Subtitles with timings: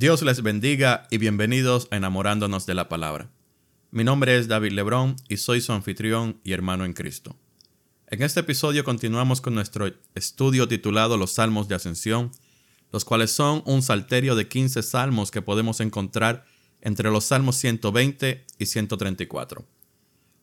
[0.00, 3.32] Dios les bendiga y bienvenidos a Enamorándonos de la Palabra.
[3.90, 7.34] Mi nombre es David Lebrón y soy su anfitrión y hermano en Cristo.
[8.06, 12.30] En este episodio continuamos con nuestro estudio titulado Los Salmos de Ascensión,
[12.92, 16.44] los cuales son un salterio de 15 salmos que podemos encontrar
[16.80, 19.66] entre los Salmos 120 y 134.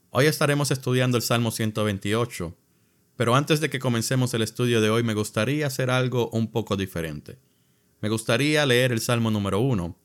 [0.10, 2.54] Hoy estaremos estudiando el Salmo 128,
[3.16, 6.76] pero antes de que comencemos el estudio de hoy me gustaría hacer algo un poco
[6.76, 7.38] diferente.
[8.06, 9.98] Me gustaría leer el Salmo número 1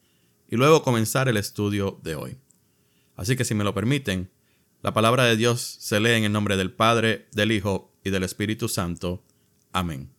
[0.49, 2.39] y luego comenzar el estudio de hoy.
[3.15, 4.31] Así que si me lo permiten,
[4.81, 8.23] la palabra de Dios se lee en el nombre del Padre, del Hijo y del
[8.23, 9.23] Espíritu Santo.
[9.71, 10.11] Amén.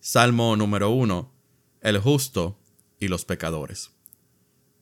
[0.00, 1.30] Salmo número 1.
[1.82, 2.58] El justo
[2.98, 3.90] y los pecadores.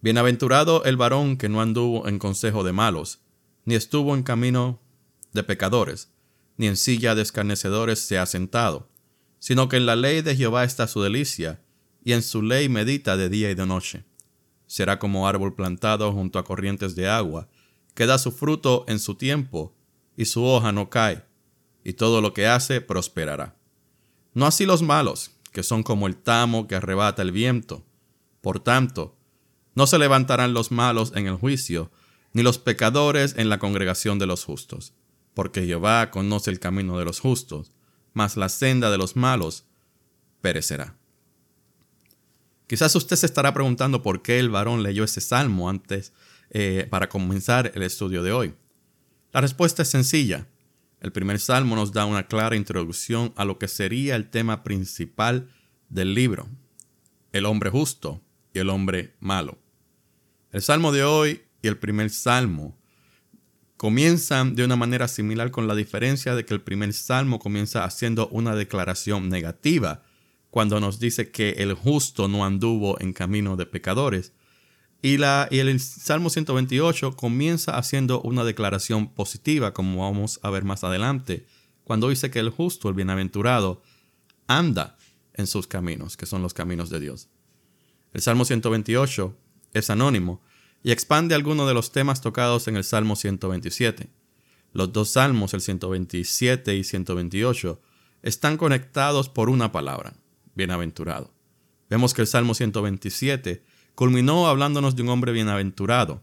[0.01, 3.23] Bienaventurado el varón que no anduvo en consejo de malos,
[3.65, 4.81] ni estuvo en camino
[5.33, 6.13] de pecadores,
[6.59, 8.89] ni en silla de escarnecedores se ha sentado,
[9.41, 11.61] sino que en la ley de Jehová está su delicia,
[12.05, 14.05] y en su ley medita de día y de noche.
[14.67, 17.49] Será como árbol plantado junto a corrientes de agua,
[17.95, 19.75] que da su fruto en su tiempo,
[20.17, 21.25] y su hoja no cae,
[21.85, 23.57] y todo lo que hace prosperará.
[24.35, 27.85] No así los malos, que son como el tamo que arrebata el viento.
[28.41, 29.17] Por tanto,
[29.75, 31.91] no se levantarán los malos en el juicio,
[32.33, 34.93] ni los pecadores en la congregación de los justos,
[35.35, 37.73] porque Jehová conoce el camino de los justos,
[38.13, 39.65] mas la senda de los malos
[40.41, 40.98] perecerá.
[42.69, 46.13] Quizás usted se estará preguntando por qué el varón leyó ese salmo antes
[46.51, 48.55] eh, para comenzar el estudio de hoy.
[49.33, 50.47] La respuesta es sencilla.
[51.01, 55.49] El primer salmo nos da una clara introducción a lo que sería el tema principal
[55.89, 56.47] del libro,
[57.33, 58.21] el hombre justo
[58.53, 59.57] y el hombre malo.
[60.53, 62.79] El salmo de hoy y el primer salmo
[63.79, 68.29] comienzan de una manera similar con la diferencia de que el primer salmo comienza haciendo
[68.29, 70.03] una declaración negativa
[70.51, 74.33] cuando nos dice que el justo no anduvo en camino de pecadores.
[75.03, 80.65] Y, la, y el Salmo 128 comienza haciendo una declaración positiva, como vamos a ver
[80.65, 81.47] más adelante,
[81.85, 83.83] cuando dice que el justo, el bienaventurado,
[84.47, 84.97] anda
[85.35, 87.29] en sus caminos, que son los caminos de Dios.
[88.13, 89.37] El Salmo 128
[89.75, 90.43] es anónimo
[90.83, 94.09] y expande algunos de los temas tocados en el Salmo 127.
[94.73, 97.81] Los dos salmos, el 127 y 128,
[98.23, 100.15] están conectados por una palabra,
[100.59, 101.33] bienaventurado.
[101.89, 103.65] Vemos que el Salmo 127
[103.95, 106.23] culminó hablándonos de un hombre bienaventurado,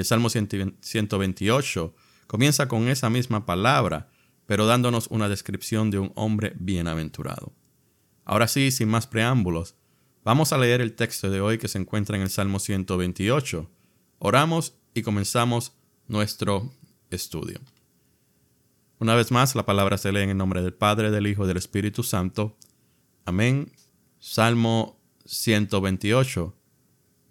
[0.00, 1.94] el Salmo 128
[2.26, 4.08] comienza con esa misma palabra,
[4.46, 7.52] pero dándonos una descripción de un hombre bienaventurado.
[8.24, 9.76] Ahora sí, sin más preámbulos,
[10.24, 13.70] vamos a leer el texto de hoy que se encuentra en el Salmo 128.
[14.18, 15.74] Oramos y comenzamos
[16.08, 16.72] nuestro
[17.10, 17.60] estudio.
[18.98, 21.48] Una vez más, la palabra se lee en el nombre del Padre, del Hijo y
[21.48, 22.56] del Espíritu Santo.
[23.30, 23.70] Amén.
[24.18, 26.52] Salmo 128.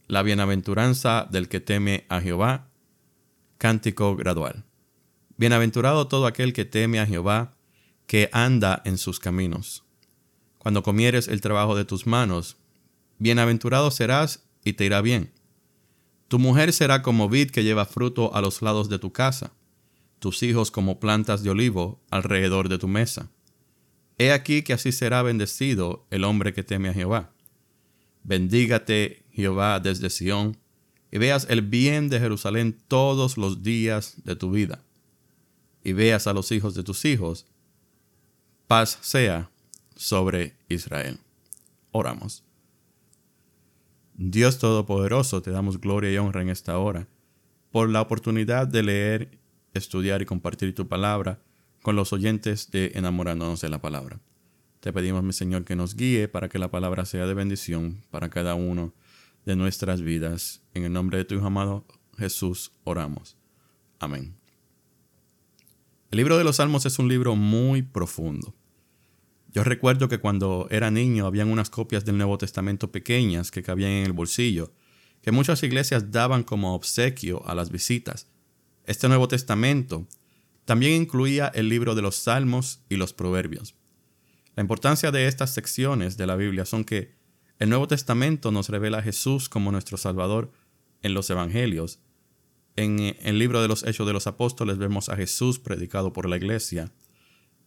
[0.07, 2.69] La bienaventuranza del que teme a Jehová.
[3.57, 4.63] Cántico gradual.
[5.35, 7.57] Bienaventurado todo aquel que teme a Jehová,
[8.07, 9.83] que anda en sus caminos.
[10.57, 12.55] Cuando comieres el trabajo de tus manos,
[13.17, 15.33] bienaventurado serás y te irá bien.
[16.29, 19.51] Tu mujer será como vid que lleva fruto a los lados de tu casa,
[20.19, 23.29] tus hijos como plantas de olivo alrededor de tu mesa.
[24.19, 27.31] He aquí que así será bendecido el hombre que teme a Jehová.
[28.23, 30.57] Bendígate Jehová desde Sión,
[31.09, 34.83] y veas el bien de Jerusalén todos los días de tu vida,
[35.85, 37.47] y veas a los hijos de tus hijos.
[38.67, 39.49] Paz sea
[39.95, 41.17] sobre Israel.
[41.91, 42.43] Oramos.
[44.15, 47.07] Dios Todopoderoso, te damos gloria y honra en esta hora
[47.71, 49.39] por la oportunidad de leer,
[49.73, 51.39] estudiar y compartir tu palabra
[51.81, 54.19] con los oyentes de enamorándonos de la palabra.
[54.79, 58.29] Te pedimos, mi Señor, que nos guíe para que la palabra sea de bendición para
[58.29, 58.93] cada uno
[59.45, 60.61] de nuestras vidas.
[60.73, 61.85] En el nombre de tu Hijo amado
[62.17, 63.37] Jesús oramos.
[63.99, 64.35] Amén.
[66.11, 68.55] El libro de los Salmos es un libro muy profundo.
[69.51, 73.91] Yo recuerdo que cuando era niño habían unas copias del Nuevo Testamento pequeñas que cabían
[73.91, 74.71] en el bolsillo,
[75.21, 78.27] que muchas iglesias daban como obsequio a las visitas.
[78.85, 80.07] Este Nuevo Testamento
[80.69, 83.73] también incluía el libro de los Salmos y los Proverbios.
[84.55, 87.15] La importancia de estas secciones de la Biblia son que
[87.57, 90.51] el Nuevo Testamento nos revela a Jesús como nuestro Salvador
[91.01, 92.01] en los Evangelios.
[92.75, 96.37] En el libro de los Hechos de los Apóstoles vemos a Jesús predicado por la
[96.37, 96.91] iglesia.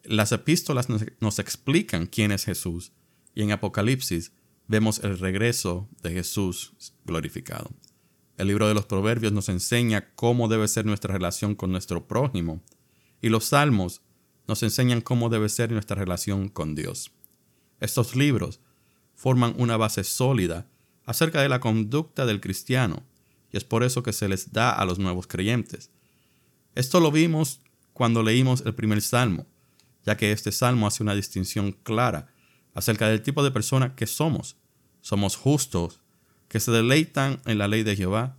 [0.05, 2.93] Las epístolas nos, explican quién es Jesús
[3.35, 4.31] y en Apocalipsis
[4.69, 7.73] vemos el regreso de Jesús glorificado.
[8.37, 12.63] El libro de los Proverbios nos enseña cómo debe ser nuestra relación con nuestro prójimo
[13.23, 14.03] y los salmos
[14.47, 17.13] nos enseñan cómo debe ser nuestra relación con Dios.
[17.81, 18.61] Estos libros
[19.15, 20.67] forman una base sólida
[21.07, 23.05] acerca de la conducta del cristiano,
[23.51, 25.91] y es por eso que se les da a los nuevos creyentes.
[26.75, 27.61] Esto lo vimos
[27.93, 29.47] cuando leímos el primer salmo,
[30.05, 32.29] ya que este salmo hace una distinción clara
[32.75, 34.57] acerca del tipo de persona que somos.
[35.01, 36.01] Somos justos,
[36.49, 38.37] que se deleitan en la ley de Jehová,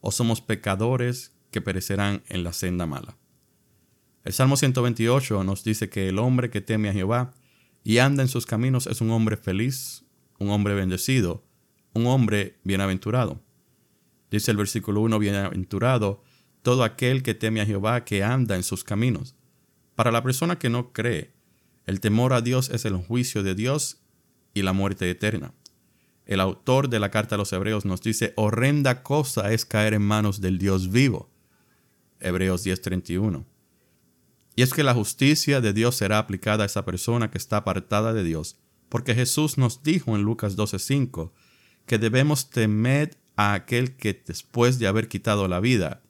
[0.00, 3.16] o somos pecadores que perecerán en la senda mala.
[4.26, 7.32] El Salmo 128 nos dice que el hombre que teme a Jehová
[7.84, 10.04] y anda en sus caminos es un hombre feliz,
[10.40, 11.44] un hombre bendecido,
[11.92, 13.40] un hombre bienaventurado.
[14.28, 16.24] Dice el versículo 1, bienaventurado
[16.62, 19.36] todo aquel que teme a Jehová, que anda en sus caminos.
[19.94, 21.32] Para la persona que no cree,
[21.84, 24.00] el temor a Dios es el juicio de Dios
[24.54, 25.54] y la muerte eterna.
[26.24, 30.02] El autor de la carta a los hebreos nos dice, horrenda cosa es caer en
[30.02, 31.30] manos del Dios vivo.
[32.18, 33.55] Hebreos 10:31.
[34.56, 38.14] Y es que la justicia de Dios será aplicada a esa persona que está apartada
[38.14, 38.56] de Dios,
[38.88, 41.32] porque Jesús nos dijo en Lucas 12:5
[41.86, 46.02] que debemos temer a aquel que después de haber quitado la vida,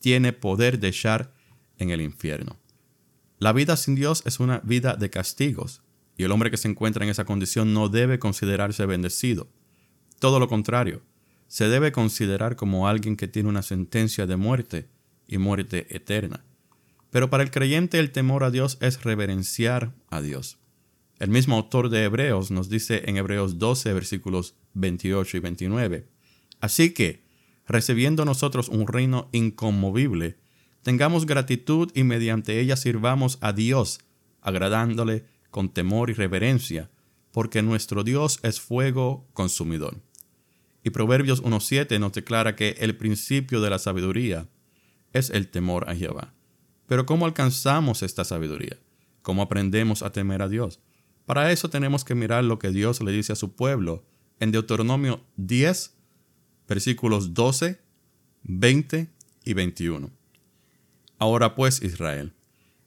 [0.00, 1.32] tiene poder de echar
[1.78, 2.58] en el infierno.
[3.38, 5.82] La vida sin Dios es una vida de castigos,
[6.16, 9.48] y el hombre que se encuentra en esa condición no debe considerarse bendecido.
[10.18, 11.02] Todo lo contrario,
[11.46, 14.88] se debe considerar como alguien que tiene una sentencia de muerte
[15.26, 16.44] y muerte eterna.
[17.10, 20.58] Pero para el creyente el temor a Dios es reverenciar a Dios.
[21.18, 26.08] El mismo autor de Hebreos nos dice en Hebreos 12 versículos 28 y 29.
[26.60, 27.24] Así que,
[27.66, 30.36] recibiendo nosotros un reino inconmovible,
[30.82, 34.00] tengamos gratitud y mediante ella sirvamos a Dios,
[34.40, 36.90] agradándole con temor y reverencia,
[37.32, 40.00] porque nuestro Dios es fuego consumidor.
[40.84, 44.48] Y Proverbios 1.7 nos declara que el principio de la sabiduría
[45.12, 46.34] es el temor a Jehová.
[46.88, 48.78] Pero ¿cómo alcanzamos esta sabiduría?
[49.22, 50.80] ¿Cómo aprendemos a temer a Dios?
[51.26, 54.02] Para eso tenemos que mirar lo que Dios le dice a su pueblo
[54.40, 55.94] en Deuteronomio 10,
[56.66, 57.78] versículos 12,
[58.44, 59.10] 20
[59.44, 60.10] y 21.
[61.18, 62.32] Ahora pues, Israel,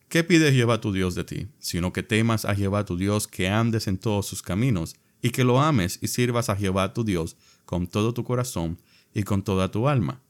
[0.09, 1.47] ¿qué pide Jehová tu Dios de ti?
[1.59, 5.43] Sino que temas a Jehová tu Dios, que andes en todos sus caminos, y que
[5.43, 8.79] lo ames y sirvas a Jehová tu Dios con todo tu corazón
[9.13, 10.21] y con toda tu alma.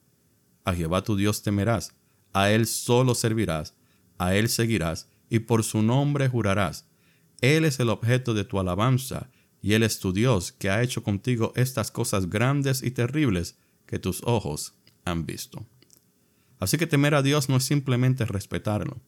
[0.65, 1.93] A Jehová tu Dios temerás,
[2.33, 3.75] a Él solo servirás,
[4.17, 6.87] a Él seguirás, y por su nombre jurarás.
[7.41, 9.29] Él es el objeto de tu alabanza,
[9.61, 13.99] y Él es tu Dios, que ha hecho contigo estas cosas grandes y terribles que
[13.99, 14.75] tus ojos
[15.05, 15.65] han visto.
[16.59, 19.01] Así que temer a Dios no es simplemente respetarlo.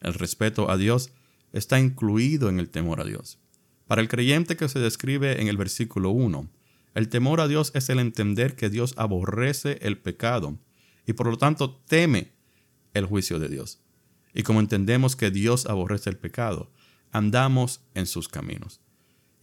[0.00, 1.12] El respeto a Dios
[1.52, 3.38] está incluido en el temor a Dios.
[3.86, 6.48] Para el creyente que se describe en el versículo 1,
[6.94, 10.58] el temor a Dios es el entender que Dios aborrece el pecado
[11.06, 12.32] y por lo tanto teme
[12.94, 13.80] el juicio de Dios.
[14.34, 16.72] Y como entendemos que Dios aborrece el pecado,
[17.10, 18.80] andamos en sus caminos.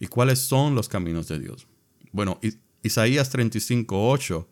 [0.00, 1.66] ¿Y cuáles son los caminos de Dios?
[2.12, 2.40] Bueno,
[2.82, 4.48] Isaías 35:8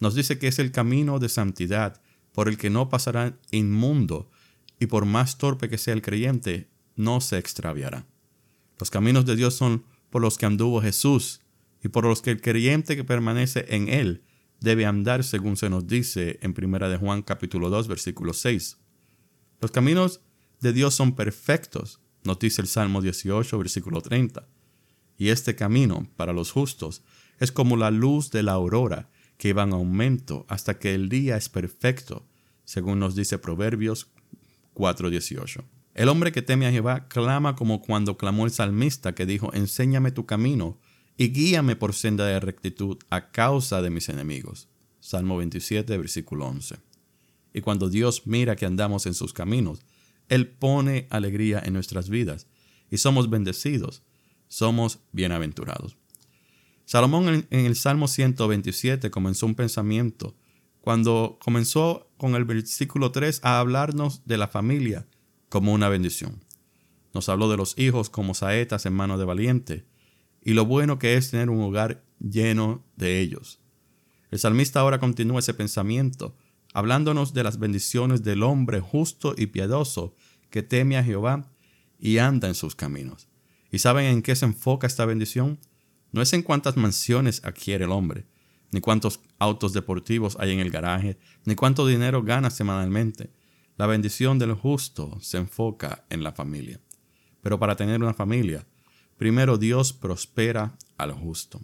[0.00, 2.00] nos dice que es el camino de santidad
[2.32, 4.30] por el que no pasará inmundo
[4.78, 8.06] y por más torpe que sea el creyente, no se extraviará.
[8.78, 11.40] Los caminos de Dios son por los que anduvo Jesús
[11.82, 14.22] y por los que el creyente que permanece en él
[14.64, 18.78] debe andar según se nos dice en 1 de Juan capítulo 2 versículo 6.
[19.60, 20.22] Los caminos
[20.60, 24.48] de Dios son perfectos, nos dice el Salmo 18 versículo 30.
[25.16, 27.04] Y este camino para los justos
[27.38, 31.36] es como la luz de la aurora que va en aumento hasta que el día
[31.36, 32.26] es perfecto,
[32.64, 34.08] según nos dice Proverbios
[34.72, 35.62] 4:18.
[35.94, 40.10] El hombre que teme a Jehová clama como cuando clamó el salmista que dijo, enséñame
[40.10, 40.80] tu camino
[41.16, 44.68] y guíame por senda de rectitud a causa de mis enemigos.
[45.00, 46.76] Salmo 27, versículo 11.
[47.52, 49.80] Y cuando Dios mira que andamos en sus caminos,
[50.28, 52.46] Él pone alegría en nuestras vidas
[52.90, 54.02] y somos bendecidos
[54.54, 55.96] somos bienaventurados.
[56.84, 60.36] Salomón en, el Salmo 127 comenzó un pensamiento
[60.80, 65.06] cuando comenzó con el versículo 3 a hablarnos de la familia
[65.48, 66.44] como una bendición.
[67.14, 69.84] Nos habló de los hijos como saetas en mano de valiente
[70.44, 73.60] y lo bueno que es tener un hogar lleno de ellos.
[74.30, 76.36] El salmista ahora continúa ese pensamiento,
[76.74, 80.14] hablándonos de las bendiciones del hombre justo y piadoso
[80.50, 81.50] que teme a Jehová
[81.98, 83.28] y anda en sus caminos.
[83.70, 85.58] ¿Y saben en qué se enfoca esta bendición?
[86.12, 88.26] No es en cuántas mansiones adquiere el hombre,
[88.70, 93.30] ni cuántos autos deportivos hay en el garaje, ni cuánto dinero gana semanalmente.
[93.76, 96.80] La bendición del justo se enfoca en la familia.
[97.40, 98.66] Pero para tener una familia,
[99.16, 101.60] primero Dios prospera al justo.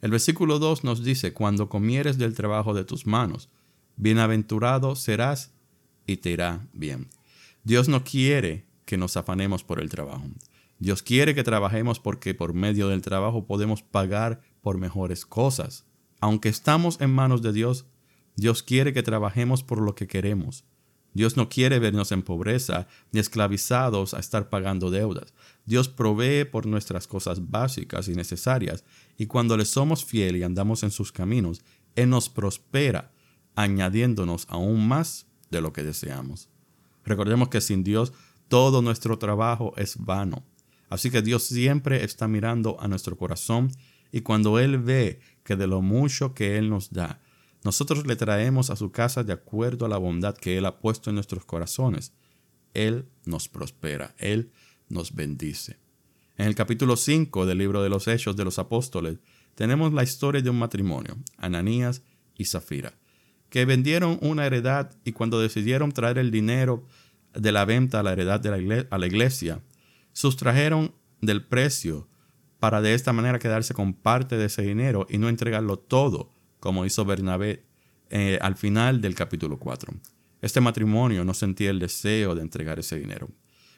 [0.00, 3.48] El versículo 2 nos dice, cuando comieres del trabajo de tus manos,
[3.96, 5.52] bienaventurado serás
[6.06, 7.08] y te irá bien.
[7.64, 10.24] Dios no quiere que nos afanemos por el trabajo.
[10.78, 15.84] Dios quiere que trabajemos porque por medio del trabajo podemos pagar por mejores cosas.
[16.20, 17.86] Aunque estamos en manos de Dios,
[18.36, 20.64] Dios quiere que trabajemos por lo que queremos.
[21.18, 25.34] Dios no quiere vernos en pobreza ni esclavizados a estar pagando deudas.
[25.66, 28.84] Dios provee por nuestras cosas básicas y necesarias,
[29.16, 31.60] y cuando le somos fieles y andamos en sus caminos,
[31.96, 33.10] Él nos prospera,
[33.56, 36.50] añadiéndonos aún más de lo que deseamos.
[37.04, 38.12] Recordemos que sin Dios
[38.46, 40.44] todo nuestro trabajo es vano.
[40.88, 43.72] Así que Dios siempre está mirando a nuestro corazón
[44.12, 47.20] y cuando Él ve que de lo mucho que Él nos da,
[47.64, 51.10] nosotros le traemos a su casa de acuerdo a la bondad que Él ha puesto
[51.10, 52.12] en nuestros corazones,
[52.74, 54.52] Él nos prospera, Él
[54.88, 55.78] nos bendice.
[56.36, 59.18] En el capítulo 5 del libro de los Hechos de los Apóstoles
[59.54, 62.02] tenemos la historia de un matrimonio, Ananías
[62.36, 62.94] y Zafira,
[63.50, 66.86] que vendieron una heredad y cuando decidieron traer el dinero
[67.34, 69.62] de la venta a la heredad de la a la iglesia,
[70.12, 72.08] sustrajeron del precio
[72.60, 76.84] para de esta manera quedarse con parte de ese dinero y no entregarlo todo, como
[76.84, 77.64] hizo Bernabé
[78.10, 79.92] eh, al final del capítulo 4.
[80.40, 83.28] Este matrimonio no sentía el deseo de entregar ese dinero,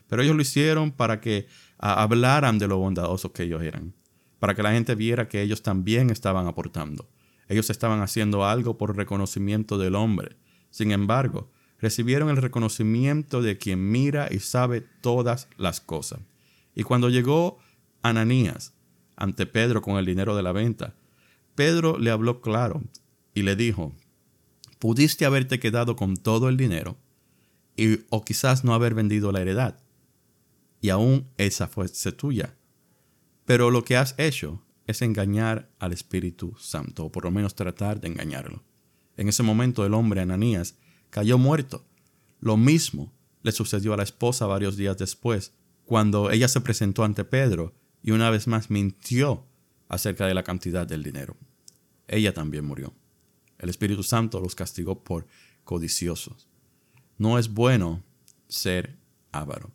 [0.08, 1.46] pero ellos lo hicieron para que
[1.78, 3.94] hablaran de lo bondadosos que ellos eran,
[4.38, 7.08] para que la gente viera que ellos también estaban aportando.
[7.48, 10.36] Ellos estaban haciendo algo por reconocimiento del hombre.
[10.70, 16.20] Sin embargo, recibieron el reconocimiento de quien mira y sabe todas las cosas.
[16.74, 17.58] Y cuando llegó
[18.02, 18.74] Ananías
[19.16, 20.94] ante Pedro con el dinero de la venta,
[21.54, 22.82] Pedro le habló claro
[23.34, 23.92] y le dijo,
[24.78, 26.96] pudiste haberte quedado con todo el dinero
[27.76, 29.78] y, o quizás no haber vendido la heredad,
[30.80, 32.56] y aún esa fuese tuya.
[33.44, 38.00] Pero lo que has hecho es engañar al Espíritu Santo, o por lo menos tratar
[38.00, 38.62] de engañarlo.
[39.16, 40.76] En ese momento el hombre Ananías
[41.10, 41.84] cayó muerto.
[42.40, 45.52] Lo mismo le sucedió a la esposa varios días después,
[45.84, 49.46] cuando ella se presentó ante Pedro y una vez más mintió
[49.90, 51.36] acerca de la cantidad del dinero.
[52.08, 52.94] Ella también murió.
[53.58, 55.26] El Espíritu Santo los castigó por
[55.64, 56.48] codiciosos.
[57.18, 58.02] No es bueno
[58.48, 58.98] ser
[59.32, 59.72] avaro.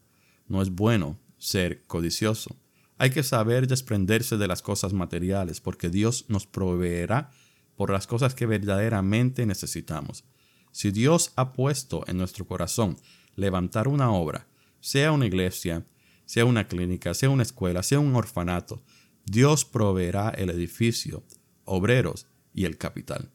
[0.47, 2.55] No es bueno ser codicioso.
[2.97, 7.29] Hay que saber desprenderse de las cosas materiales porque Dios nos proveerá
[7.75, 10.23] por las cosas que verdaderamente necesitamos.
[10.71, 12.97] Si Dios ha puesto en nuestro corazón
[13.35, 14.47] levantar una obra,
[14.79, 15.85] sea una iglesia,
[16.25, 18.81] sea una clínica, sea una escuela, sea un orfanato,
[19.25, 21.23] Dios proveerá el edificio,
[21.65, 23.31] obreros y el capital.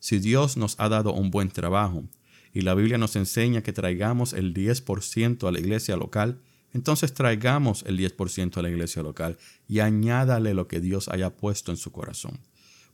[0.00, 2.04] Si Dios nos ha dado un buen trabajo
[2.52, 6.40] y la Biblia nos enseña que traigamos el 10% a la iglesia local,
[6.72, 11.70] entonces traigamos el 10% a la iglesia local y añádale lo que Dios haya puesto
[11.70, 12.40] en su corazón.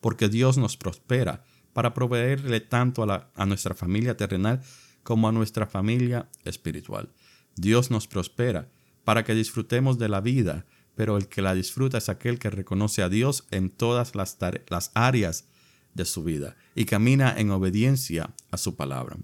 [0.01, 4.63] Porque Dios nos prospera para proveerle tanto a, a nuestra familia terrenal
[5.03, 7.11] como a nuestra familia espiritual.
[7.57, 8.71] Dios nos prospera
[9.05, 13.03] para que disfrutemos de la vida, pero el que la disfruta es aquel que reconoce
[13.03, 15.47] a Dios en todas las, las áreas
[15.95, 19.17] de su vida y camina en obediencia a su palabra.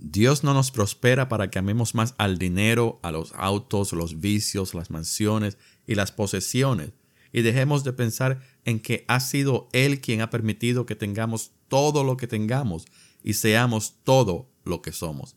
[0.00, 4.74] Dios no nos prospera para que amemos más al dinero, a los autos, los vicios,
[4.74, 6.92] las mansiones y las posesiones,
[7.32, 12.04] y dejemos de pensar en que ha sido Él quien ha permitido que tengamos todo
[12.04, 12.86] lo que tengamos
[13.22, 15.36] y seamos todo lo que somos.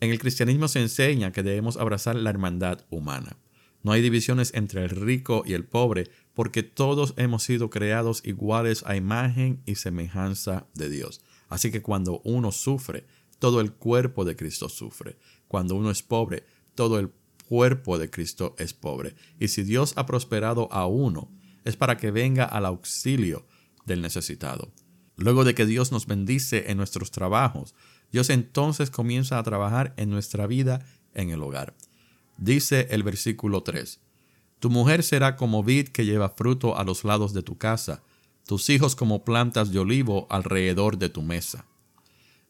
[0.00, 3.36] En el cristianismo se enseña que debemos abrazar la hermandad humana.
[3.82, 8.84] No hay divisiones entre el rico y el pobre, porque todos hemos sido creados iguales
[8.86, 11.22] a imagen y semejanza de Dios.
[11.48, 13.06] Así que cuando uno sufre,
[13.38, 15.16] todo el cuerpo de Cristo sufre.
[15.48, 16.44] Cuando uno es pobre,
[16.74, 17.10] todo el
[17.48, 19.16] cuerpo de Cristo es pobre.
[19.38, 21.32] Y si Dios ha prosperado a uno,
[21.64, 23.46] es para que venga al auxilio
[23.86, 24.72] del necesitado.
[25.16, 27.74] Luego de que Dios nos bendice en nuestros trabajos,
[28.12, 31.74] Dios entonces comienza a trabajar en nuestra vida en el hogar.
[32.40, 34.00] Dice el versículo 3,
[34.60, 38.02] Tu mujer será como vid que lleva fruto a los lados de tu casa,
[38.46, 41.66] tus hijos como plantas de olivo alrededor de tu mesa.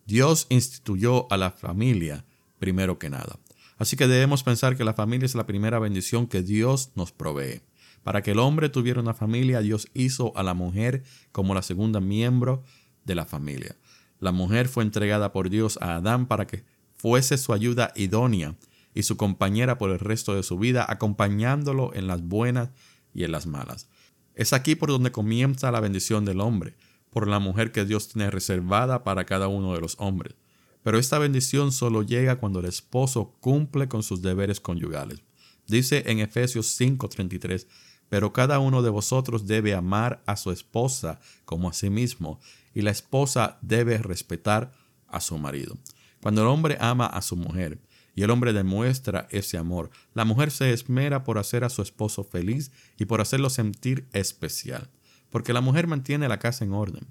[0.06, 2.24] Dios instituyó a la familia
[2.60, 3.40] primero que nada.
[3.78, 7.60] Así que debemos pensar que la familia es la primera bendición que Dios nos provee.
[8.04, 11.98] Para que el hombre tuviera una familia, Dios hizo a la mujer como la segunda
[11.98, 12.62] miembro
[13.04, 13.74] de la familia.
[14.20, 16.62] La mujer fue entregada por Dios a Adán para que
[16.94, 18.54] fuese su ayuda idónea
[18.94, 22.70] y su compañera por el resto de su vida, acompañándolo en las buenas
[23.14, 23.88] y en las malas.
[24.34, 26.74] Es aquí por donde comienza la bendición del hombre,
[27.10, 30.34] por la mujer que Dios tiene reservada para cada uno de los hombres.
[30.82, 35.22] Pero esta bendición solo llega cuando el esposo cumple con sus deberes conyugales.
[35.66, 37.66] Dice en Efesios 5:33,
[38.08, 42.40] pero cada uno de vosotros debe amar a su esposa como a sí mismo,
[42.74, 44.72] y la esposa debe respetar
[45.06, 45.76] a su marido.
[46.22, 47.78] Cuando el hombre ama a su mujer
[48.14, 52.24] y el hombre demuestra ese amor, la mujer se esmera por hacer a su esposo
[52.24, 54.90] feliz y por hacerlo sentir especial.
[55.30, 57.06] porque la mujer mantiene la casa en orden.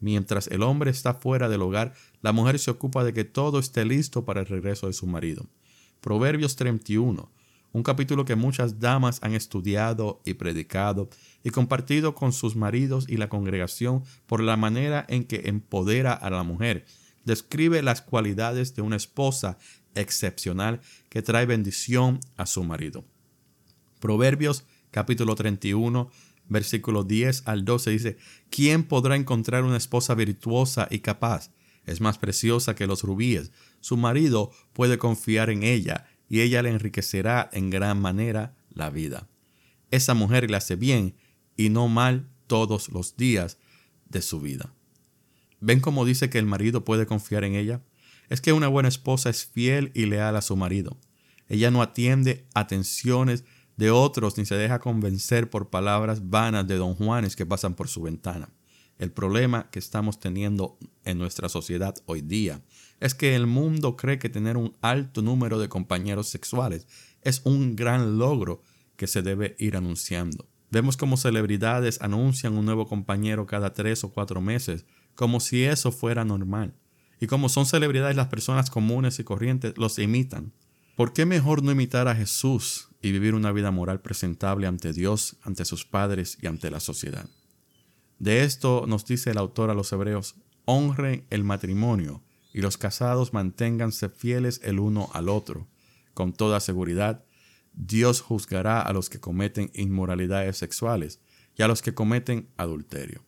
[0.00, 3.84] Mientras el hombre está fuera del hogar, la mujer se ocupa de que todo esté
[3.84, 5.46] listo para el regreso de su marido.
[6.00, 7.30] Proverbios 31,
[7.72, 11.10] un capítulo que muchas damas han estudiado y predicado
[11.42, 16.30] y compartido con sus maridos y la congregación por la manera en que empodera a
[16.30, 16.86] la mujer.
[17.24, 19.58] Describe las cualidades de una esposa
[19.94, 23.04] excepcional que trae bendición a su marido.
[24.00, 26.10] Proverbios capítulo 31
[26.48, 28.16] versículo 10 al 12 dice,
[28.50, 31.50] ¿quién podrá encontrar una esposa virtuosa y capaz?
[31.86, 33.52] Es más preciosa que los rubíes.
[33.80, 39.28] Su marido puede confiar en ella y ella le enriquecerá en gran manera la vida.
[39.90, 41.14] Esa mujer le hace bien
[41.56, 43.58] y no mal todos los días
[44.08, 44.72] de su vida.
[45.60, 47.82] ¿Ven cómo dice que el marido puede confiar en ella?
[48.28, 50.96] Es que una buena esposa es fiel y leal a su marido.
[51.48, 53.44] Ella no atiende atenciones
[53.76, 57.88] de otros ni se deja convencer por palabras vanas de don Juanes que pasan por
[57.88, 58.50] su ventana.
[58.98, 62.62] El problema que estamos teniendo en nuestra sociedad hoy día
[62.98, 66.88] es que el mundo cree que tener un alto número de compañeros sexuales
[67.22, 68.62] es un gran logro
[68.96, 70.48] que se debe ir anunciando.
[70.70, 75.92] Vemos como celebridades anuncian un nuevo compañero cada tres o cuatro meses, como si eso
[75.92, 76.74] fuera normal.
[77.20, 80.52] Y como son celebridades las personas comunes y corrientes, los imitan.
[80.96, 85.36] ¿Por qué mejor no imitar a Jesús y vivir una vida moral presentable ante Dios,
[85.42, 87.28] ante sus padres y ante la sociedad?
[88.18, 90.34] De esto nos dice el autor a los hebreos,
[90.64, 92.22] honren el matrimonio
[92.52, 95.68] y los casados manténganse fieles el uno al otro.
[96.14, 97.24] Con toda seguridad,
[97.74, 101.20] Dios juzgará a los que cometen inmoralidades sexuales
[101.56, 103.24] y a los que cometen adulterio.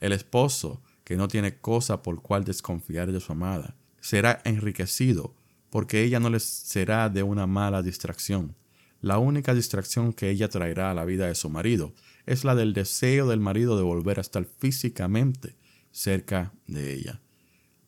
[0.00, 5.34] El esposo, que no tiene cosa por cual desconfiar de su amada, será enriquecido
[5.70, 8.54] porque ella no les será de una mala distracción.
[9.00, 11.94] La única distracción que ella traerá a la vida de su marido
[12.26, 15.56] es la del deseo del marido de volver a estar físicamente
[15.92, 17.22] cerca de ella.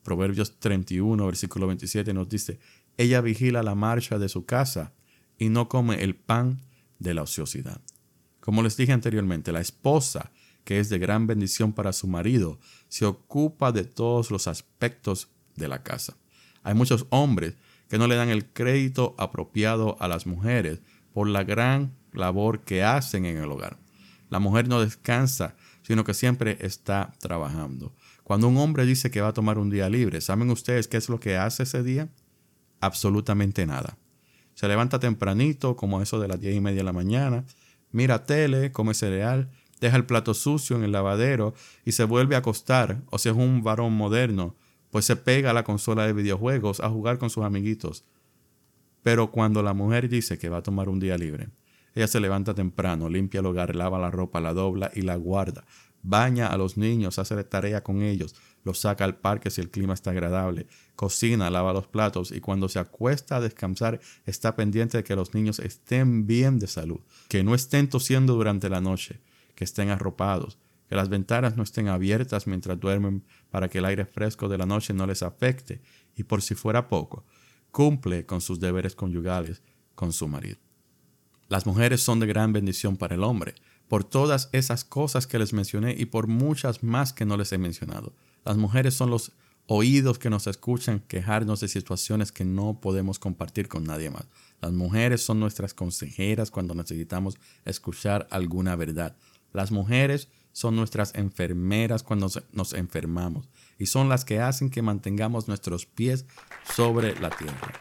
[0.01, 2.57] Proverbios 31, versículo 27 nos dice,
[2.97, 4.95] ella vigila la marcha de su casa
[5.37, 6.59] y no come el pan
[6.97, 7.81] de la ociosidad.
[8.39, 10.31] Como les dije anteriormente, la esposa,
[10.63, 15.67] que es de gran bendición para su marido, se ocupa de todos los aspectos de
[15.67, 16.17] la casa.
[16.63, 17.55] Hay muchos hombres
[17.89, 20.79] que no le dan el crédito apropiado a las mujeres
[21.13, 23.77] por la gran labor que hacen en el hogar.
[24.29, 27.93] La mujer no descansa, sino que siempre está trabajando.
[28.23, 31.09] Cuando un hombre dice que va a tomar un día libre, ¿saben ustedes qué es
[31.09, 32.09] lo que hace ese día?
[32.79, 33.97] Absolutamente nada.
[34.53, 37.45] Se levanta tempranito, como eso de las diez y media de la mañana,
[37.91, 39.49] mira tele, come cereal,
[39.81, 43.35] deja el plato sucio en el lavadero y se vuelve a acostar, o si es
[43.35, 44.55] un varón moderno,
[44.91, 48.05] pues se pega a la consola de videojuegos a jugar con sus amiguitos.
[49.01, 51.49] Pero cuando la mujer dice que va a tomar un día libre,
[51.95, 55.65] ella se levanta temprano, limpia el hogar, lava la ropa, la dobla y la guarda.
[56.03, 59.93] Baña a los niños, hace tarea con ellos, los saca al parque si el clima
[59.93, 65.03] está agradable, cocina, lava los platos y cuando se acuesta a descansar está pendiente de
[65.03, 69.19] que los niños estén bien de salud, que no estén tosiendo durante la noche,
[69.55, 70.57] que estén arropados,
[70.89, 74.65] que las ventanas no estén abiertas mientras duermen para que el aire fresco de la
[74.65, 75.81] noche no les afecte
[76.15, 77.25] y por si fuera poco,
[77.71, 79.61] cumple con sus deberes conyugales
[79.95, 80.57] con su marido.
[81.47, 83.55] Las mujeres son de gran bendición para el hombre,
[83.87, 87.57] por todas esas cosas que les mencioné y por muchas más que no les he
[87.57, 88.13] mencionado.
[88.45, 89.33] Las mujeres son los
[89.67, 94.27] oídos que nos escuchan quejarnos de situaciones que no podemos compartir con nadie más.
[94.61, 99.15] Las mujeres son nuestras consejeras cuando necesitamos escuchar alguna verdad.
[99.53, 105.47] Las mujeres son nuestras enfermeras cuando nos enfermamos y son las que hacen que mantengamos
[105.47, 106.25] nuestros pies
[106.75, 107.73] sobre la tierra.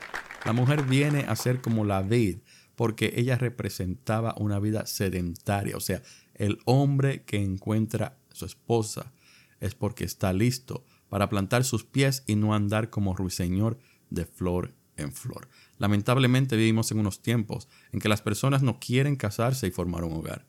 [0.45, 2.39] La mujer viene a ser como la vid
[2.77, 6.03] porque ella representaba una vida sedentaria, o sea,
[6.35, 9.13] el hombre que encuentra su esposa
[9.61, 13.79] es porque está listo para plantar sus pies y no andar como ruiseñor
[14.09, 15.49] de flor en flor.
[15.77, 20.15] Lamentablemente vivimos en unos tiempos en que las personas no quieren casarse y formar un
[20.15, 20.47] hogar.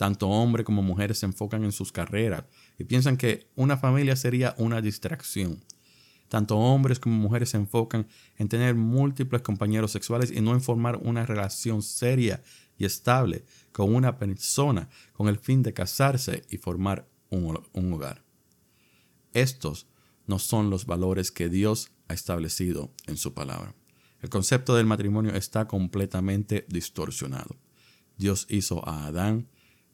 [0.00, 2.44] Tanto hombres como mujeres se enfocan en sus carreras
[2.78, 5.62] y piensan que una familia sería una distracción.
[6.30, 8.06] Tanto hombres como mujeres se enfocan
[8.38, 12.42] en tener múltiples compañeros sexuales y no en formar una relación seria
[12.78, 18.24] y estable con una persona con el fin de casarse y formar un, un hogar.
[19.34, 19.86] Estos
[20.26, 23.74] no son los valores que Dios ha establecido en su palabra.
[24.22, 27.58] El concepto del matrimonio está completamente distorsionado.
[28.16, 29.46] Dios hizo a Adán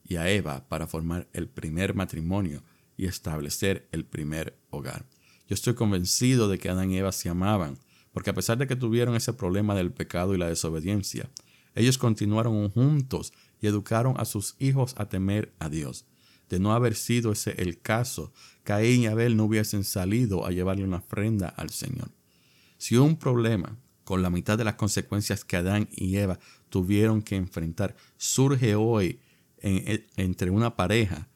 [0.07, 2.62] y a Eva para formar el primer matrimonio
[2.97, 5.07] y establecer el primer hogar.
[5.49, 7.79] Yo estoy convencido de que Adán y Eva se amaban,
[8.12, 11.31] porque a pesar de que tuvieron ese problema del pecado y la desobediencia,
[11.75, 16.07] ellos continuaron juntos y educaron a sus hijos a temer a Dios.
[16.49, 20.85] De no haber sido ese el caso, Caín y Abel no hubiesen salido a llevarle
[20.85, 22.11] una ofrenda al Señor.
[22.79, 26.38] Si un problema con la mitad de las consecuencias que Adán y Eva
[26.71, 29.21] tuvieron que enfrentar surge hoy
[30.17, 31.29] entre una pareja,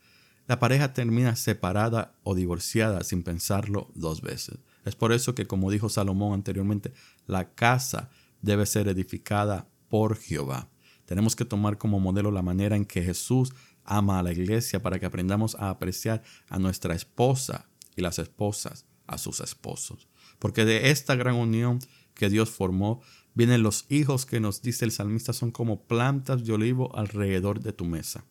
[0.46, 4.58] la pareja termina separada o divorciada sin pensarlo dos veces.
[4.84, 6.92] Es por eso que, como dijo Salomón anteriormente,
[7.26, 8.10] la casa
[8.42, 10.68] debe ser edificada por Jehová.
[11.04, 13.52] Tenemos que tomar como modelo la manera en que Jesús
[13.84, 18.86] ama a la iglesia para que aprendamos a apreciar a nuestra esposa y las esposas
[19.06, 20.08] a sus esposos.
[20.38, 21.80] Porque de esta gran unión
[22.14, 23.02] que Dios formó,
[23.34, 27.72] vienen los hijos que nos dice el salmista son como plantas de olivo alrededor de
[27.72, 28.24] tu mesa.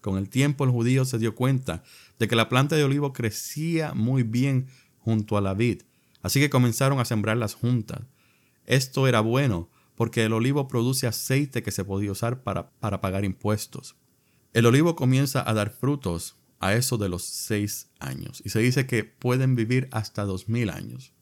[0.00, 1.82] Con el tiempo el judío se dio cuenta
[2.18, 4.66] de que la planta de olivo crecía muy bien
[4.98, 5.82] junto a la vid,
[6.22, 8.00] así que comenzaron a sembrarlas juntas.
[8.66, 13.24] Esto era bueno porque el olivo produce aceite que se podía usar para, para pagar
[13.24, 13.96] impuestos.
[14.52, 18.86] El olivo comienza a dar frutos a eso de los seis años y se dice
[18.86, 21.12] que pueden vivir hasta dos mil años.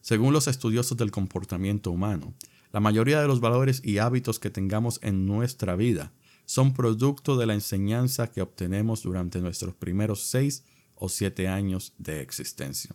[0.00, 2.34] Según los estudiosos del comportamiento humano,
[2.72, 6.12] la mayoría de los valores y hábitos que tengamos en nuestra vida
[6.44, 12.20] son producto de la enseñanza que obtenemos durante nuestros primeros seis o siete años de
[12.20, 12.94] existencia.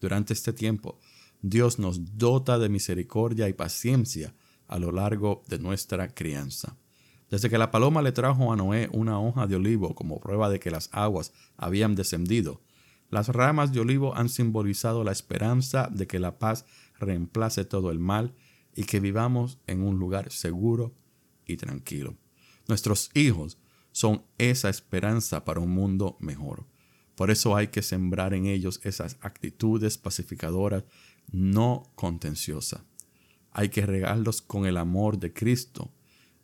[0.00, 0.98] Durante este tiempo,
[1.40, 4.34] Dios nos dota de misericordia y paciencia
[4.66, 6.76] a lo largo de nuestra crianza.
[7.30, 10.60] Desde que la paloma le trajo a Noé una hoja de olivo como prueba de
[10.60, 12.60] que las aguas habían descendido,
[13.10, 16.66] las ramas de olivo han simbolizado la esperanza de que la paz
[16.98, 18.34] reemplace todo el mal
[18.78, 20.94] y que vivamos en un lugar seguro
[21.44, 22.16] y tranquilo.
[22.68, 23.58] Nuestros hijos
[23.90, 26.64] son esa esperanza para un mundo mejor.
[27.16, 30.84] Por eso hay que sembrar en ellos esas actitudes pacificadoras,
[31.32, 32.82] no contenciosas.
[33.50, 35.92] Hay que regarlos con el amor de Cristo,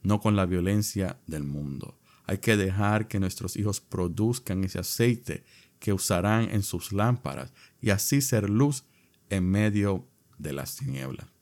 [0.02, 2.00] no con la violencia del mundo.
[2.26, 5.44] Hay que dejar que nuestros hijos produzcan ese aceite
[5.78, 8.82] que usarán en sus lámparas y así ser luz
[9.30, 11.33] en medio de las tinieblas.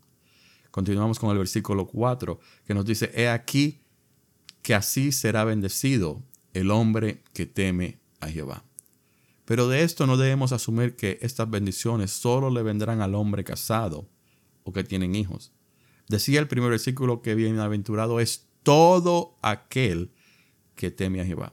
[0.73, 3.83] Continuamos con el versículo 4 que nos dice, He aquí
[4.63, 6.23] que así será bendecido
[6.55, 8.65] el hombre que teme a Jehová.
[9.45, 14.09] Pero de esto no debemos asumir que estas bendiciones solo le vendrán al hombre casado
[14.65, 15.53] o que tienen hijos.
[16.09, 20.11] Decía el primer versículo que bienaventurado es todo aquel
[20.75, 21.53] que teme a Jehová.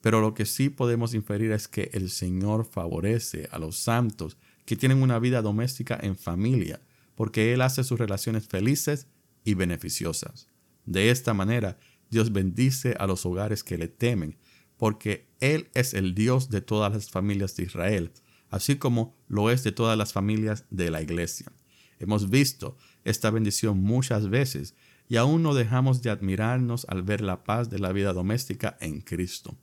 [0.00, 4.76] Pero lo que sí podemos inferir es que el Señor favorece a los santos que
[4.76, 6.80] tienen una vida doméstica en familia,
[7.16, 9.08] porque Él hace sus relaciones felices
[9.42, 10.48] y beneficiosas.
[10.84, 11.78] De esta manera,
[12.10, 14.38] Dios bendice a los hogares que le temen,
[14.76, 18.12] porque Él es el Dios de todas las familias de Israel,
[18.50, 21.50] así como lo es de todas las familias de la iglesia.
[21.98, 24.74] Hemos visto esta bendición muchas veces
[25.08, 29.00] y aún no dejamos de admirarnos al ver la paz de la vida doméstica en
[29.00, 29.56] Cristo.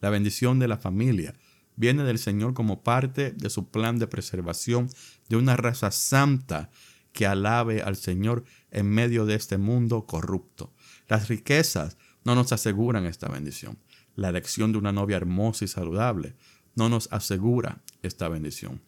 [0.00, 1.34] La bendición de la familia
[1.76, 4.88] viene del Señor como parte de su plan de preservación
[5.28, 6.70] de una raza santa
[7.12, 10.72] que alabe al Señor en medio de este mundo corrupto.
[11.08, 13.78] Las riquezas no nos aseguran esta bendición.
[14.14, 16.36] La elección de una novia hermosa y saludable
[16.74, 18.82] no nos asegura esta bendición.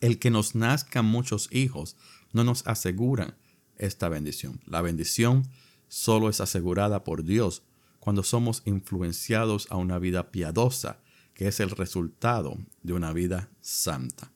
[0.00, 1.96] El que nos nazcan muchos hijos
[2.32, 3.36] no nos asegura
[3.76, 4.60] esta bendición.
[4.66, 5.48] La bendición
[5.88, 7.62] solo es asegurada por Dios
[7.98, 11.00] cuando somos influenciados a una vida piadosa,
[11.34, 14.32] que es el resultado de una vida santa.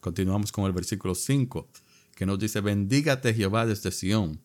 [0.00, 1.68] Continuamos con el versículo 5,
[2.14, 4.40] que nos dice, bendígate Jehová desde Sión,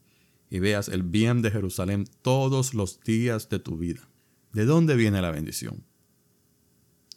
[0.49, 4.09] y veas el bien de Jerusalén todos los días de tu vida.
[4.51, 5.83] ¿De dónde viene la bendición?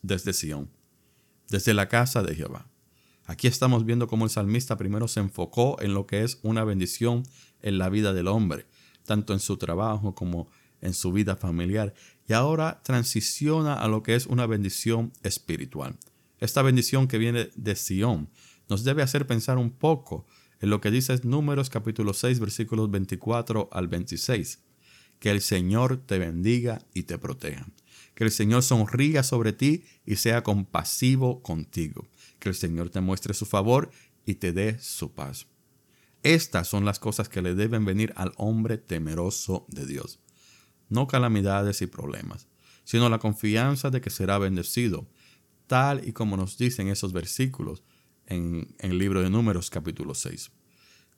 [0.03, 0.71] Desde Sión,
[1.49, 2.69] desde la casa de Jehová.
[3.25, 7.23] Aquí estamos viendo cómo el salmista primero se enfocó en lo que es una bendición
[7.63, 8.67] en la vida del hombre,
[9.05, 10.49] tanto en su trabajo como
[10.81, 11.95] en su vida familiar,
[12.29, 15.97] y ahora transiciona a lo que es una bendición espiritual.
[16.39, 18.29] Esta bendición que viene de Sión
[18.69, 20.27] nos debe hacer pensar un poco
[20.63, 24.61] en lo que dice Números capítulo 6 versículos 24 al 26.
[25.19, 27.67] Que el Señor te bendiga y te proteja.
[28.15, 33.35] Que el Señor sonría sobre ti y sea compasivo contigo que el Señor te muestre
[33.35, 33.91] su favor
[34.25, 35.47] y te dé su paz.
[36.23, 40.21] Estas son las cosas que le deben venir al hombre temeroso de Dios.
[40.89, 42.47] No calamidades y problemas,
[42.85, 45.09] sino la confianza de que será bendecido,
[45.67, 47.83] tal y como nos dicen esos versículos
[48.27, 50.51] en, el libro de Números capítulo 6.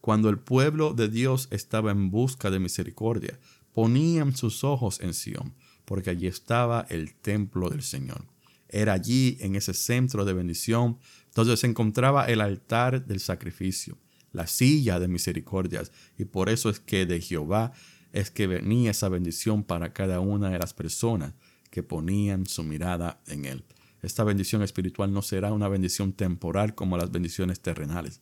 [0.01, 3.38] Cuando el pueblo de Dios estaba en busca de misericordia,
[3.73, 8.25] ponían sus ojos en Sión, porque allí estaba el templo del Señor.
[8.69, 10.99] Era allí, en ese centro de bendición,
[11.35, 13.99] donde se encontraba el altar del sacrificio,
[14.33, 17.73] la silla de misericordias, y por eso es que de Jehová
[18.12, 21.35] es que venía esa bendición para cada una de las personas
[21.71, 23.64] que ponían su mirada en Él.
[24.05, 28.21] Esta bendición espiritual no será una bendición temporal como las bendiciones terrenales.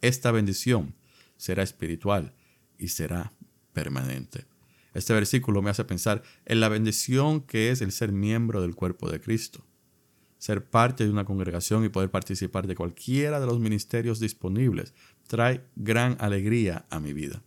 [0.00, 0.94] Esta bendición
[1.36, 2.34] será espiritual
[2.78, 3.32] y será
[3.72, 4.46] permanente.
[4.92, 9.08] Este versículo me hace pensar en la bendición que es el ser miembro del cuerpo
[9.08, 9.64] de Cristo.
[10.38, 14.94] Ser parte de una congregación y poder participar de cualquiera de los ministerios disponibles
[15.28, 17.42] trae gran alegría a mi vida.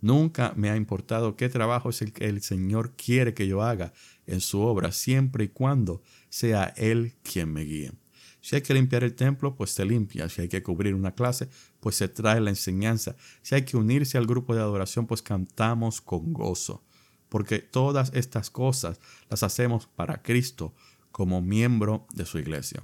[0.00, 3.92] Nunca me ha importado qué trabajo es el que el Señor quiere que yo haga
[4.26, 7.92] en su obra, siempre y cuando sea Él quien me guíe.
[8.40, 10.28] Si hay que limpiar el templo, pues se limpia.
[10.28, 11.48] Si hay que cubrir una clase,
[11.80, 13.16] pues se trae la enseñanza.
[13.42, 16.82] Si hay que unirse al grupo de adoración, pues cantamos con gozo.
[17.28, 20.74] Porque todas estas cosas las hacemos para Cristo
[21.10, 22.82] como miembro de su iglesia.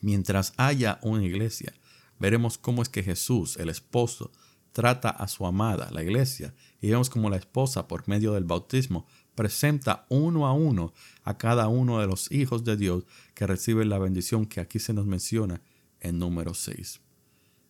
[0.00, 1.74] Mientras haya una iglesia,
[2.18, 4.30] veremos cómo es que Jesús, el esposo,
[4.72, 9.06] trata a su amada, la iglesia, y vemos como la esposa, por medio del bautismo,
[9.38, 14.00] presenta uno a uno a cada uno de los hijos de Dios que reciben la
[14.00, 15.62] bendición que aquí se nos menciona
[16.00, 17.00] en número 6.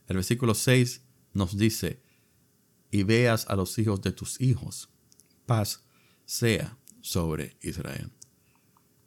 [0.07, 1.02] El versículo 6
[1.35, 2.02] nos dice,
[2.90, 4.88] y veas a los hijos de tus hijos,
[5.44, 5.85] paz
[6.24, 8.11] sea sobre Israel.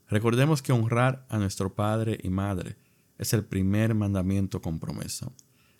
[0.07, 2.77] Recordemos que honrar a nuestro padre y madre
[3.17, 5.31] es el primer mandamiento con promesa.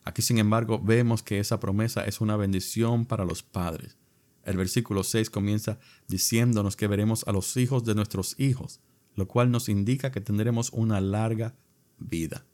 [0.04, 4.01] Aquí, sin embargo, vemos que esa promesa es una bendición para los padres.
[4.44, 8.80] El versículo 6 comienza diciéndonos que veremos a los hijos de nuestros hijos,
[9.16, 11.56] lo cual nos indica que tendremos una larga
[12.00, 12.46] vida.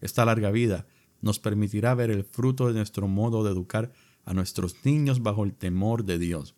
[0.00, 0.86] Esta larga vida
[1.20, 3.92] nos permitirá ver el fruto de nuestro modo de educar
[4.24, 6.54] a nuestros niños bajo el temor de Dios.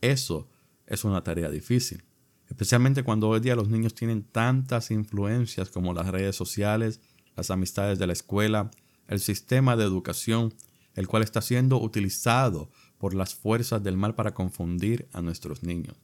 [0.00, 0.48] Eso
[0.86, 2.04] es una tarea difícil,
[2.48, 7.00] especialmente cuando hoy día los niños tienen tantas influencias como las redes sociales,
[7.34, 8.70] las amistades de la escuela,
[9.08, 10.54] el sistema de educación,
[10.94, 15.96] el cual está siendo utilizado por las fuerzas del mal para confundir a nuestros niños.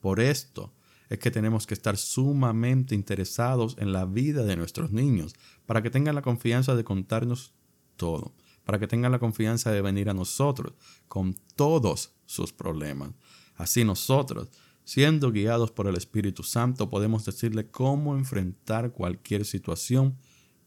[0.00, 0.72] Por esto
[1.08, 5.34] es que tenemos que estar sumamente interesados en la vida de nuestros niños,
[5.66, 7.54] para que tengan la confianza de contarnos
[7.96, 10.74] todo, para que tengan la confianza de venir a nosotros
[11.08, 13.10] con todos sus problemas.
[13.56, 14.48] Así nosotros,
[14.84, 20.18] siendo guiados por el Espíritu Santo, podemos decirle cómo enfrentar cualquier situación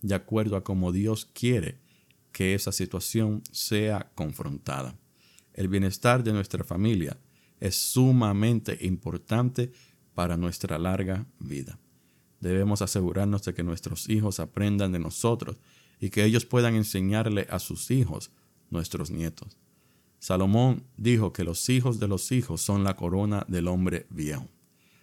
[0.01, 1.79] de acuerdo a cómo Dios quiere
[2.31, 4.95] que esa situación sea confrontada.
[5.57, 7.17] El bienestar de nuestra familia
[7.59, 9.71] es sumamente importante
[10.13, 11.79] para nuestra larga vida.
[12.39, 15.57] Debemos asegurarnos de que nuestros hijos aprendan de nosotros
[15.99, 18.31] y que ellos puedan enseñarle a sus hijos,
[18.69, 19.57] nuestros nietos.
[20.19, 24.47] Salomón dijo que los hijos de los hijos son la corona del hombre viejo.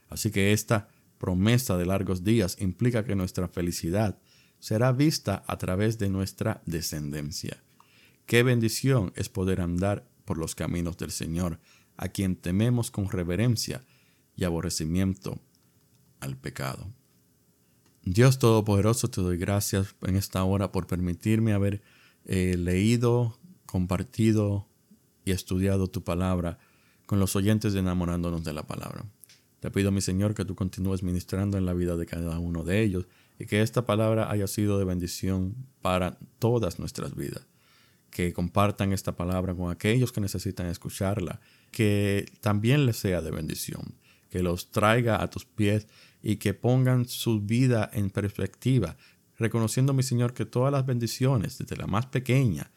[0.09, 0.89] Así que esta
[1.19, 4.21] promesa de largos días implica que nuestra felicidad
[4.61, 7.61] será vista a través de nuestra descendencia.
[8.27, 11.59] Qué bendición es poder andar por los caminos del Señor,
[11.97, 13.85] a quien tememos con reverencia
[14.37, 15.39] y aborrecimiento
[16.21, 16.93] al pecado.
[18.03, 21.83] Dios Todopoderoso, te doy gracias en esta hora por permitirme haber
[22.27, 24.69] eh, leído, compartido
[25.25, 26.59] y estudiado tu palabra
[27.07, 29.05] con los oyentes enamorándonos de la palabra.
[29.61, 32.83] Te pido, mi Señor, que tú continúes ministrando en la vida de cada uno de
[32.83, 33.07] ellos
[33.39, 37.47] y que esta palabra haya sido de bendición para todas nuestras vidas
[38.15, 41.41] que compartan esta palabra con aquellos que necesitan escucharla,
[41.73, 43.97] que también les sea de bendición,
[44.31, 45.89] que los traiga a tus pies
[46.23, 48.97] y que pongan su vida en perspectiva,
[49.37, 52.71] reconociendo, mi Señor, que todas las bendiciones, desde la más pequeña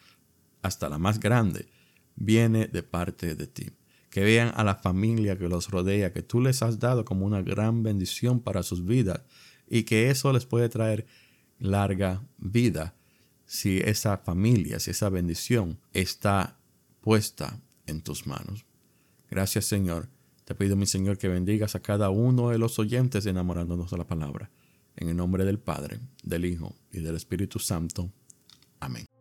[0.63, 1.67] hasta la más grande,
[2.15, 3.69] viene de parte de ti.
[4.09, 7.43] Que vean a la familia que los rodea, que tú les has dado como una
[7.43, 9.21] gran bendición para sus vidas
[9.69, 11.05] y que eso les puede traer
[11.59, 12.96] larga vida
[13.47, 16.59] si esa familia, si esa bendición está
[17.01, 18.65] puesta en tus manos.
[19.29, 20.09] Gracias Señor.
[20.45, 24.07] Te pido mi Señor que bendigas a cada uno de los oyentes enamorándonos de la
[24.07, 24.49] palabra.
[24.95, 28.11] En el nombre del Padre, del Hijo y del Espíritu Santo.
[28.79, 29.16] Amén.